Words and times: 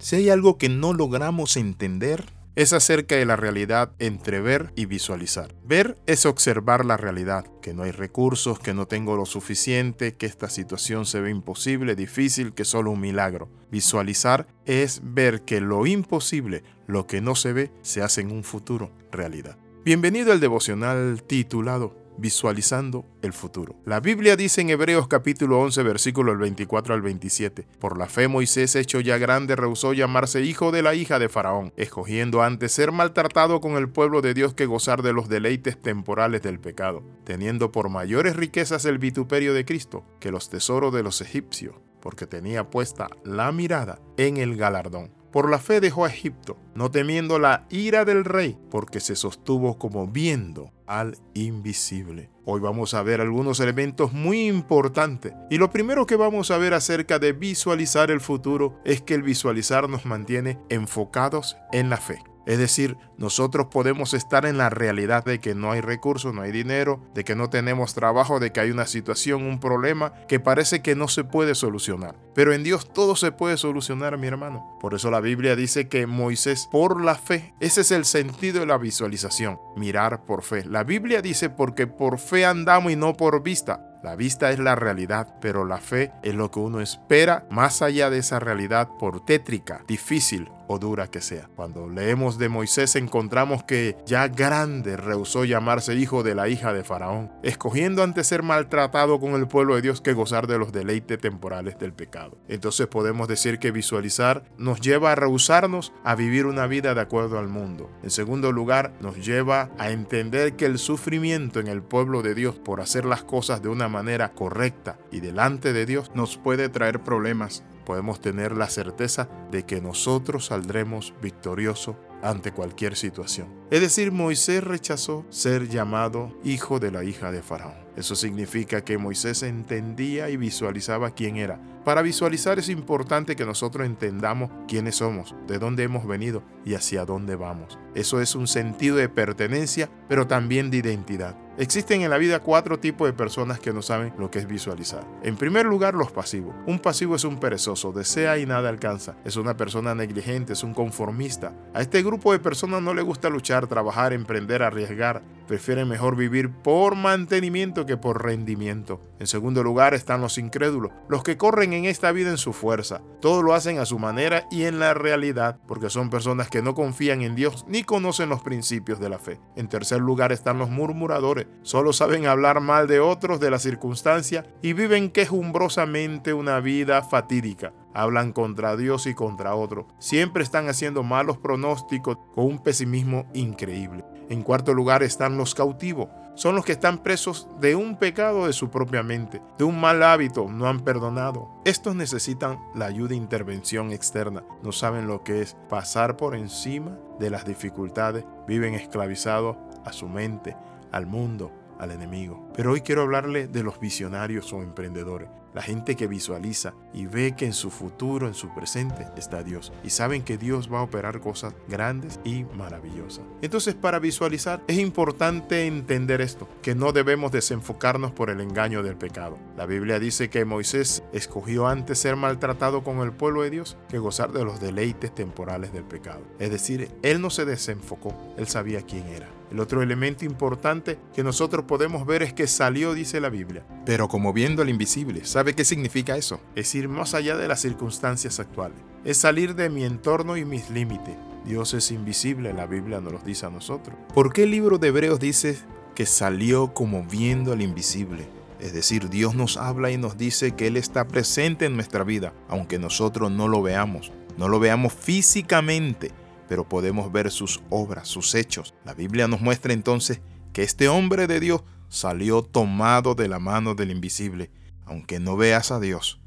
Si 0.00 0.14
hay 0.14 0.30
algo 0.30 0.58
que 0.58 0.68
no 0.68 0.92
logramos 0.92 1.56
entender, 1.56 2.26
es 2.54 2.72
acerca 2.72 3.16
de 3.16 3.26
la 3.26 3.34
realidad 3.34 3.92
entre 3.98 4.40
ver 4.40 4.72
y 4.76 4.86
visualizar. 4.86 5.56
Ver 5.64 5.98
es 6.06 6.24
observar 6.24 6.84
la 6.84 6.96
realidad, 6.96 7.46
que 7.62 7.74
no 7.74 7.82
hay 7.82 7.90
recursos, 7.90 8.60
que 8.60 8.74
no 8.74 8.86
tengo 8.86 9.16
lo 9.16 9.26
suficiente, 9.26 10.14
que 10.14 10.26
esta 10.26 10.50
situación 10.50 11.04
se 11.04 11.20
ve 11.20 11.30
imposible, 11.30 11.96
difícil, 11.96 12.54
que 12.54 12.64
solo 12.64 12.92
un 12.92 13.00
milagro. 13.00 13.48
Visualizar 13.72 14.46
es 14.66 15.00
ver 15.02 15.42
que 15.42 15.60
lo 15.60 15.84
imposible, 15.84 16.62
lo 16.86 17.08
que 17.08 17.20
no 17.20 17.34
se 17.34 17.52
ve, 17.52 17.72
se 17.82 18.00
hace 18.00 18.20
en 18.20 18.30
un 18.30 18.44
futuro 18.44 18.92
realidad. 19.10 19.58
Bienvenido 19.84 20.30
al 20.30 20.38
devocional 20.38 21.24
titulado 21.24 22.07
visualizando 22.18 23.06
el 23.22 23.32
futuro. 23.32 23.76
La 23.84 24.00
Biblia 24.00 24.36
dice 24.36 24.60
en 24.60 24.70
Hebreos 24.70 25.08
capítulo 25.08 25.60
11 25.60 25.82
versículo 25.82 26.36
24 26.36 26.94
al 26.94 27.02
27, 27.02 27.66
por 27.78 27.96
la 27.96 28.06
fe 28.06 28.28
Moisés 28.28 28.76
hecho 28.76 29.00
ya 29.00 29.18
grande 29.18 29.56
rehusó 29.56 29.92
llamarse 29.92 30.42
hijo 30.42 30.72
de 30.72 30.82
la 30.82 30.94
hija 30.94 31.18
de 31.18 31.28
Faraón, 31.28 31.72
escogiendo 31.76 32.42
antes 32.42 32.72
ser 32.72 32.92
maltratado 32.92 33.60
con 33.60 33.76
el 33.76 33.88
pueblo 33.88 34.20
de 34.20 34.34
Dios 34.34 34.54
que 34.54 34.66
gozar 34.66 35.02
de 35.02 35.12
los 35.12 35.28
deleites 35.28 35.80
temporales 35.80 36.42
del 36.42 36.60
pecado, 36.60 37.02
teniendo 37.24 37.72
por 37.72 37.88
mayores 37.88 38.36
riquezas 38.36 38.84
el 38.84 38.98
vituperio 38.98 39.54
de 39.54 39.64
Cristo 39.64 40.04
que 40.20 40.30
los 40.30 40.50
tesoros 40.50 40.92
de 40.92 41.02
los 41.02 41.20
egipcios, 41.20 41.76
porque 42.00 42.26
tenía 42.26 42.70
puesta 42.70 43.08
la 43.24 43.52
mirada 43.52 44.00
en 44.16 44.36
el 44.36 44.56
galardón. 44.56 45.17
Por 45.32 45.50
la 45.50 45.58
fe 45.58 45.80
dejó 45.80 46.04
a 46.04 46.08
Egipto, 46.08 46.56
no 46.74 46.90
temiendo 46.90 47.38
la 47.38 47.66
ira 47.68 48.04
del 48.04 48.24
rey, 48.24 48.58
porque 48.70 49.00
se 49.00 49.14
sostuvo 49.14 49.78
como 49.78 50.06
viendo 50.06 50.72
al 50.86 51.18
invisible. 51.34 52.30
Hoy 52.44 52.60
vamos 52.60 52.94
a 52.94 53.02
ver 53.02 53.20
algunos 53.20 53.60
elementos 53.60 54.14
muy 54.14 54.46
importantes 54.46 55.34
y 55.50 55.58
lo 55.58 55.70
primero 55.70 56.06
que 56.06 56.16
vamos 56.16 56.50
a 56.50 56.56
ver 56.56 56.72
acerca 56.72 57.18
de 57.18 57.32
visualizar 57.32 58.10
el 58.10 58.20
futuro 58.20 58.80
es 58.86 59.02
que 59.02 59.14
el 59.14 59.22
visualizar 59.22 59.88
nos 59.88 60.06
mantiene 60.06 60.58
enfocados 60.70 61.58
en 61.72 61.90
la 61.90 61.98
fe. 61.98 62.22
Es 62.48 62.56
decir, 62.56 62.96
nosotros 63.18 63.66
podemos 63.66 64.14
estar 64.14 64.46
en 64.46 64.56
la 64.56 64.70
realidad 64.70 65.22
de 65.22 65.38
que 65.38 65.54
no 65.54 65.70
hay 65.70 65.82
recursos, 65.82 66.32
no 66.32 66.40
hay 66.40 66.50
dinero, 66.50 66.98
de 67.12 67.22
que 67.22 67.36
no 67.36 67.50
tenemos 67.50 67.92
trabajo, 67.92 68.40
de 68.40 68.52
que 68.52 68.60
hay 68.60 68.70
una 68.70 68.86
situación, 68.86 69.42
un 69.42 69.60
problema 69.60 70.14
que 70.28 70.40
parece 70.40 70.80
que 70.80 70.96
no 70.96 71.08
se 71.08 71.24
puede 71.24 71.54
solucionar. 71.54 72.14
Pero 72.34 72.54
en 72.54 72.62
Dios 72.62 72.90
todo 72.90 73.16
se 73.16 73.32
puede 73.32 73.58
solucionar, 73.58 74.16
mi 74.16 74.28
hermano. 74.28 74.78
Por 74.80 74.94
eso 74.94 75.10
la 75.10 75.20
Biblia 75.20 75.56
dice 75.56 75.88
que 75.88 76.06
Moisés, 76.06 76.66
por 76.72 77.04
la 77.04 77.16
fe, 77.16 77.52
ese 77.60 77.82
es 77.82 77.90
el 77.90 78.06
sentido 78.06 78.60
de 78.60 78.66
la 78.66 78.78
visualización, 78.78 79.60
mirar 79.76 80.24
por 80.24 80.42
fe. 80.42 80.64
La 80.64 80.84
Biblia 80.84 81.20
dice 81.20 81.50
porque 81.50 81.86
por 81.86 82.18
fe 82.18 82.46
andamos 82.46 82.92
y 82.92 82.96
no 82.96 83.14
por 83.14 83.42
vista. 83.42 83.84
La 84.02 84.16
vista 84.16 84.50
es 84.52 84.58
la 84.58 84.74
realidad, 84.74 85.34
pero 85.42 85.66
la 85.66 85.78
fe 85.78 86.12
es 86.22 86.34
lo 86.34 86.50
que 86.50 86.60
uno 86.60 86.80
espera 86.80 87.46
más 87.50 87.82
allá 87.82 88.08
de 88.08 88.18
esa 88.18 88.40
realidad 88.40 88.88
por 88.98 89.22
tétrica, 89.26 89.84
difícil 89.86 90.48
o 90.68 90.78
dura 90.78 91.10
que 91.10 91.20
sea. 91.20 91.48
Cuando 91.56 91.88
leemos 91.88 92.38
de 92.38 92.48
Moisés 92.48 92.94
encontramos 92.94 93.64
que 93.64 93.96
ya 94.06 94.28
grande 94.28 94.96
rehusó 94.96 95.44
llamarse 95.44 95.94
hijo 95.94 96.22
de 96.22 96.34
la 96.34 96.48
hija 96.48 96.72
de 96.72 96.84
Faraón, 96.84 97.32
escogiendo 97.42 98.04
antes 98.04 98.28
ser 98.28 98.42
maltratado 98.42 99.18
con 99.18 99.32
el 99.32 99.48
pueblo 99.48 99.74
de 99.74 99.82
Dios 99.82 100.00
que 100.00 100.12
gozar 100.12 100.46
de 100.46 100.58
los 100.58 100.70
deleites 100.70 101.18
temporales 101.18 101.78
del 101.78 101.92
pecado. 101.92 102.38
Entonces 102.48 102.86
podemos 102.86 103.26
decir 103.26 103.58
que 103.58 103.72
visualizar 103.72 104.44
nos 104.56 104.80
lleva 104.80 105.12
a 105.12 105.14
rehusarnos 105.14 105.92
a 106.04 106.14
vivir 106.14 106.46
una 106.46 106.66
vida 106.66 106.94
de 106.94 107.00
acuerdo 107.00 107.38
al 107.38 107.48
mundo. 107.48 107.90
En 108.02 108.10
segundo 108.10 108.52
lugar, 108.52 108.92
nos 109.00 109.24
lleva 109.24 109.70
a 109.78 109.90
entender 109.90 110.54
que 110.56 110.66
el 110.66 110.78
sufrimiento 110.78 111.60
en 111.60 111.66
el 111.66 111.82
pueblo 111.82 112.22
de 112.22 112.34
Dios 112.34 112.56
por 112.56 112.80
hacer 112.80 113.04
las 113.04 113.24
cosas 113.24 113.62
de 113.62 113.68
una 113.68 113.88
manera 113.88 114.32
correcta 114.32 114.98
y 115.10 115.20
delante 115.20 115.72
de 115.72 115.86
Dios 115.86 116.10
nos 116.14 116.36
puede 116.36 116.68
traer 116.68 117.02
problemas 117.02 117.64
podemos 117.88 118.20
tener 118.20 118.54
la 118.54 118.68
certeza 118.68 119.30
de 119.50 119.64
que 119.64 119.80
nosotros 119.80 120.44
saldremos 120.44 121.14
victoriosos 121.22 121.96
ante 122.22 122.52
cualquier 122.52 122.96
situación. 122.96 123.48
Es 123.70 123.80
decir, 123.80 124.12
Moisés 124.12 124.62
rechazó 124.62 125.24
ser 125.30 125.68
llamado 125.68 126.38
hijo 126.44 126.80
de 126.80 126.90
la 126.90 127.02
hija 127.02 127.32
de 127.32 127.42
Faraón. 127.42 127.76
Eso 127.96 128.14
significa 128.14 128.82
que 128.82 128.98
Moisés 128.98 129.42
entendía 129.42 130.28
y 130.28 130.36
visualizaba 130.36 131.12
quién 131.12 131.36
era. 131.38 131.62
Para 131.82 132.02
visualizar 132.02 132.58
es 132.58 132.68
importante 132.68 133.36
que 133.36 133.46
nosotros 133.46 133.86
entendamos 133.86 134.50
quiénes 134.68 134.96
somos, 134.96 135.34
de 135.46 135.58
dónde 135.58 135.84
hemos 135.84 136.06
venido 136.06 136.42
y 136.66 136.74
hacia 136.74 137.06
dónde 137.06 137.36
vamos. 137.36 137.78
Eso 137.94 138.20
es 138.20 138.34
un 138.34 138.48
sentido 138.48 138.96
de 138.96 139.08
pertenencia, 139.08 139.88
pero 140.10 140.26
también 140.26 140.70
de 140.70 140.76
identidad. 140.76 141.47
Existen 141.58 142.02
en 142.02 142.10
la 142.10 142.18
vida 142.18 142.38
cuatro 142.38 142.78
tipos 142.78 143.08
de 143.08 143.12
personas 143.12 143.58
que 143.58 143.72
no 143.72 143.82
saben 143.82 144.12
lo 144.16 144.30
que 144.30 144.38
es 144.38 144.46
visualizar. 144.46 145.04
En 145.24 145.36
primer 145.36 145.66
lugar, 145.66 145.92
los 145.92 146.12
pasivos. 146.12 146.54
Un 146.68 146.78
pasivo 146.78 147.16
es 147.16 147.24
un 147.24 147.40
perezoso, 147.40 147.90
desea 147.90 148.38
y 148.38 148.46
nada 148.46 148.68
alcanza. 148.68 149.16
Es 149.24 149.34
una 149.34 149.56
persona 149.56 149.92
negligente, 149.92 150.52
es 150.52 150.62
un 150.62 150.72
conformista. 150.72 151.52
A 151.74 151.80
este 151.80 152.04
grupo 152.04 152.30
de 152.30 152.38
personas 152.38 152.80
no 152.80 152.94
le 152.94 153.02
gusta 153.02 153.28
luchar, 153.28 153.66
trabajar, 153.66 154.12
emprender, 154.12 154.62
arriesgar. 154.62 155.20
Prefieren 155.48 155.88
mejor 155.88 156.14
vivir 156.14 156.48
por 156.48 156.94
mantenimiento 156.94 157.86
que 157.86 157.96
por 157.96 158.22
rendimiento. 158.22 159.00
En 159.18 159.26
segundo 159.26 159.62
lugar 159.62 159.94
están 159.94 160.20
los 160.20 160.38
incrédulos, 160.38 160.92
los 161.08 161.22
que 161.22 161.36
corren 161.36 161.72
en 161.72 161.84
esta 161.84 162.12
vida 162.12 162.30
en 162.30 162.38
su 162.38 162.52
fuerza. 162.52 163.02
Todo 163.20 163.42
lo 163.42 163.54
hacen 163.54 163.78
a 163.78 163.86
su 163.86 163.98
manera 163.98 164.46
y 164.50 164.64
en 164.64 164.78
la 164.78 164.94
realidad, 164.94 165.58
porque 165.66 165.90
son 165.90 166.10
personas 166.10 166.48
que 166.48 166.62
no 166.62 166.74
confían 166.74 167.22
en 167.22 167.34
Dios 167.34 167.64
ni 167.68 167.82
conocen 167.82 168.28
los 168.28 168.42
principios 168.42 169.00
de 169.00 169.08
la 169.08 169.18
fe. 169.18 169.40
En 169.56 169.68
tercer 169.68 170.00
lugar 170.00 170.32
están 170.32 170.58
los 170.58 170.70
murmuradores, 170.70 171.46
solo 171.62 171.92
saben 171.92 172.26
hablar 172.26 172.60
mal 172.60 172.86
de 172.86 173.00
otros, 173.00 173.40
de 173.40 173.50
la 173.50 173.58
circunstancia 173.58 174.46
y 174.62 174.72
viven 174.72 175.10
quejumbrosamente 175.10 176.32
una 176.32 176.60
vida 176.60 177.02
fatídica 177.02 177.72
hablan 177.98 178.32
contra 178.32 178.76
Dios 178.76 179.06
y 179.06 179.14
contra 179.14 179.56
otros. 179.56 179.86
Siempre 179.98 180.44
están 180.44 180.68
haciendo 180.68 181.02
malos 181.02 181.38
pronósticos 181.38 182.16
con 182.32 182.46
un 182.46 182.62
pesimismo 182.62 183.26
increíble. 183.34 184.04
En 184.28 184.42
cuarto 184.42 184.72
lugar 184.72 185.02
están 185.02 185.36
los 185.36 185.54
cautivos. 185.54 186.08
Son 186.38 186.54
los 186.54 186.64
que 186.64 186.70
están 186.70 186.98
presos 186.98 187.48
de 187.58 187.74
un 187.74 187.96
pecado 187.96 188.46
de 188.46 188.52
su 188.52 188.70
propia 188.70 189.02
mente, 189.02 189.42
de 189.58 189.64
un 189.64 189.80
mal 189.80 190.04
hábito, 190.04 190.46
no 190.48 190.68
han 190.68 190.84
perdonado. 190.84 191.50
Estos 191.64 191.96
necesitan 191.96 192.60
la 192.76 192.86
ayuda 192.86 193.14
e 193.14 193.16
intervención 193.16 193.90
externa. 193.90 194.44
No 194.62 194.70
saben 194.70 195.08
lo 195.08 195.24
que 195.24 195.42
es 195.42 195.56
pasar 195.68 196.16
por 196.16 196.36
encima 196.36 196.96
de 197.18 197.30
las 197.30 197.44
dificultades. 197.44 198.24
Viven 198.46 198.74
esclavizados 198.74 199.56
a 199.84 199.92
su 199.92 200.08
mente, 200.08 200.56
al 200.92 201.06
mundo, 201.06 201.50
al 201.80 201.90
enemigo. 201.90 202.48
Pero 202.54 202.70
hoy 202.70 202.82
quiero 202.82 203.02
hablarle 203.02 203.48
de 203.48 203.64
los 203.64 203.80
visionarios 203.80 204.52
o 204.52 204.62
emprendedores 204.62 205.28
la 205.54 205.62
gente 205.62 205.96
que 205.96 206.06
visualiza 206.06 206.74
y 206.92 207.06
ve 207.06 207.34
que 207.36 207.46
en 207.46 207.52
su 207.52 207.70
futuro, 207.70 208.26
en 208.26 208.34
su 208.34 208.54
presente, 208.54 209.06
está 209.16 209.42
Dios. 209.42 209.72
Y 209.84 209.90
saben 209.90 210.22
que 210.22 210.38
Dios 210.38 210.72
va 210.72 210.80
a 210.80 210.82
operar 210.82 211.20
cosas 211.20 211.54
grandes 211.68 212.20
y 212.24 212.44
maravillosas. 212.56 213.24
Entonces, 213.42 213.74
para 213.74 213.98
visualizar 213.98 214.62
es 214.66 214.78
importante 214.78 215.66
entender 215.66 216.20
esto, 216.20 216.48
que 216.62 216.74
no 216.74 216.92
debemos 216.92 217.32
desenfocarnos 217.32 218.12
por 218.12 218.30
el 218.30 218.40
engaño 218.40 218.82
del 218.82 218.96
pecado. 218.96 219.38
La 219.56 219.66
Biblia 219.66 219.98
dice 219.98 220.30
que 220.30 220.44
Moisés 220.44 221.02
escogió 221.12 221.66
antes 221.66 221.98
ser 221.98 222.16
maltratado 222.16 222.82
con 222.82 222.98
el 222.98 223.12
pueblo 223.12 223.42
de 223.42 223.50
Dios 223.50 223.76
que 223.88 223.98
gozar 223.98 224.32
de 224.32 224.44
los 224.44 224.60
deleites 224.60 225.14
temporales 225.14 225.72
del 225.72 225.84
pecado. 225.84 226.22
Es 226.38 226.50
decir, 226.50 226.90
él 227.02 227.20
no 227.20 227.30
se 227.30 227.44
desenfocó, 227.44 228.14
él 228.36 228.46
sabía 228.46 228.82
quién 228.82 229.06
era. 229.08 229.28
El 229.50 229.60
otro 229.60 229.82
elemento 229.82 230.26
importante 230.26 230.98
que 231.14 231.22
nosotros 231.22 231.64
podemos 231.64 232.06
ver 232.06 232.22
es 232.22 232.34
que 232.34 232.46
salió, 232.46 232.92
dice 232.92 233.18
la 233.20 233.30
Biblia, 233.30 233.64
pero 233.86 234.08
como 234.08 234.32
viendo 234.32 234.60
al 234.60 234.68
invisible. 234.68 235.24
¿Sabe 235.38 235.54
qué 235.54 235.64
significa 235.64 236.16
eso? 236.16 236.40
Es 236.56 236.74
ir 236.74 236.88
más 236.88 237.14
allá 237.14 237.36
de 237.36 237.46
las 237.46 237.60
circunstancias 237.60 238.40
actuales. 238.40 238.76
Es 239.04 239.18
salir 239.18 239.54
de 239.54 239.70
mi 239.70 239.84
entorno 239.84 240.36
y 240.36 240.44
mis 240.44 240.68
límites. 240.68 241.14
Dios 241.44 241.74
es 241.74 241.92
invisible, 241.92 242.52
la 242.52 242.66
Biblia 242.66 243.00
nos 243.00 243.12
lo 243.12 243.18
dice 243.20 243.46
a 243.46 243.50
nosotros. 243.50 243.96
¿Por 244.12 244.32
qué 244.32 244.42
el 244.42 244.50
libro 244.50 244.78
de 244.78 244.88
Hebreos 244.88 245.20
dice 245.20 245.56
que 245.94 246.06
salió 246.06 246.74
como 246.74 247.04
viendo 247.04 247.52
al 247.52 247.62
invisible? 247.62 248.26
Es 248.58 248.72
decir, 248.72 249.10
Dios 249.10 249.36
nos 249.36 249.58
habla 249.58 249.92
y 249.92 249.96
nos 249.96 250.18
dice 250.18 250.56
que 250.56 250.66
Él 250.66 250.76
está 250.76 251.06
presente 251.06 251.66
en 251.66 251.76
nuestra 251.76 252.02
vida, 252.02 252.32
aunque 252.48 252.80
nosotros 252.80 253.30
no 253.30 253.46
lo 253.46 253.62
veamos, 253.62 254.10
no 254.36 254.48
lo 254.48 254.58
veamos 254.58 254.92
físicamente, 254.92 256.10
pero 256.48 256.68
podemos 256.68 257.12
ver 257.12 257.30
sus 257.30 257.62
obras, 257.70 258.08
sus 258.08 258.34
hechos. 258.34 258.74
La 258.84 258.92
Biblia 258.92 259.28
nos 259.28 259.40
muestra 259.40 259.72
entonces 259.72 260.20
que 260.52 260.64
este 260.64 260.88
hombre 260.88 261.28
de 261.28 261.38
Dios 261.38 261.62
salió 261.88 262.42
tomado 262.42 263.14
de 263.14 263.28
la 263.28 263.38
mano 263.38 263.74
del 263.74 263.90
invisible. 263.90 264.50
Aunque 264.84 265.20
no 265.20 265.36
veas 265.36 265.70
a 265.70 265.80
Dios, 265.80 266.20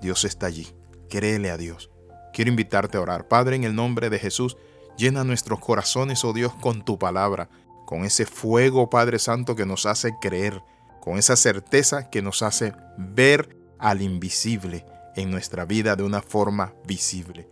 Dios 0.00 0.24
está 0.24 0.46
allí. 0.46 0.68
Créele 1.08 1.50
a 1.50 1.56
Dios. 1.56 1.90
Quiero 2.32 2.50
invitarte 2.50 2.96
a 2.98 3.00
orar. 3.00 3.28
Padre, 3.28 3.56
en 3.56 3.64
el 3.64 3.74
nombre 3.74 4.10
de 4.10 4.18
Jesús, 4.18 4.56
llena 4.96 5.24
nuestros 5.24 5.60
corazones, 5.60 6.24
oh 6.24 6.32
Dios, 6.32 6.54
con 6.54 6.84
tu 6.84 6.98
palabra, 6.98 7.48
con 7.86 8.04
ese 8.04 8.26
fuego, 8.26 8.90
Padre 8.90 9.18
Santo, 9.18 9.56
que 9.56 9.66
nos 9.66 9.86
hace 9.86 10.14
creer, 10.20 10.62
con 11.00 11.18
esa 11.18 11.36
certeza 11.36 12.10
que 12.10 12.22
nos 12.22 12.42
hace 12.42 12.74
ver 12.96 13.56
al 13.78 14.02
invisible 14.02 14.84
en 15.16 15.30
nuestra 15.30 15.64
vida 15.64 15.96
de 15.96 16.02
una 16.02 16.22
forma 16.22 16.74
visible. 16.86 17.48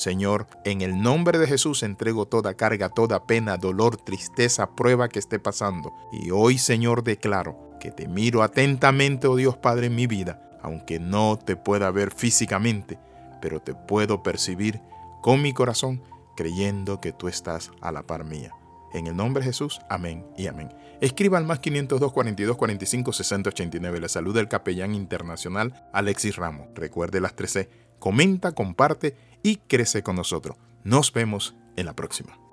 Señor, 0.00 0.46
en 0.64 0.80
el 0.80 1.02
nombre 1.02 1.38
de 1.38 1.46
Jesús 1.46 1.82
entrego 1.82 2.24
toda 2.24 2.54
carga, 2.54 2.88
toda 2.88 3.24
pena, 3.24 3.58
dolor, 3.58 3.98
tristeza, 3.98 4.74
prueba 4.74 5.10
que 5.10 5.18
esté 5.18 5.38
pasando. 5.38 5.92
Y 6.10 6.30
hoy, 6.30 6.56
Señor, 6.56 7.04
declaro 7.04 7.76
que 7.78 7.90
te 7.90 8.08
miro 8.08 8.42
atentamente, 8.42 9.26
oh 9.26 9.36
Dios 9.36 9.58
Padre, 9.58 9.88
en 9.88 9.96
mi 9.96 10.06
vida, 10.06 10.58
aunque 10.62 10.98
no 10.98 11.38
te 11.38 11.54
pueda 11.54 11.90
ver 11.90 12.14
físicamente, 12.14 12.98
pero 13.42 13.60
te 13.60 13.74
puedo 13.74 14.22
percibir 14.22 14.80
con 15.20 15.42
mi 15.42 15.52
corazón, 15.52 16.02
creyendo 16.34 17.02
que 17.02 17.12
tú 17.12 17.28
estás 17.28 17.70
a 17.82 17.92
la 17.92 18.02
par 18.02 18.24
mía. 18.24 18.54
En 18.92 19.06
el 19.06 19.16
nombre 19.16 19.40
de 19.40 19.50
Jesús, 19.50 19.80
amén 19.88 20.26
y 20.36 20.46
amén. 20.46 20.68
Escriba 21.00 21.38
al 21.38 21.44
más 21.44 21.60
502 21.60 22.12
42 22.12 22.56
45 22.56 23.12
60 23.12 23.50
89. 23.50 24.00
Le 24.00 24.08
saluda 24.08 24.40
el 24.40 24.48
capellán 24.48 24.94
internacional 24.94 25.88
Alexis 25.92 26.36
Ramos. 26.36 26.68
Recuerde 26.74 27.20
las 27.20 27.34
13. 27.36 27.68
Comenta, 27.98 28.52
comparte 28.52 29.16
y 29.42 29.56
crece 29.56 30.02
con 30.02 30.16
nosotros. 30.16 30.56
Nos 30.84 31.12
vemos 31.12 31.54
en 31.76 31.86
la 31.86 31.94
próxima. 31.94 32.49